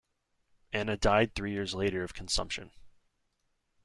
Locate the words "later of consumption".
1.75-2.71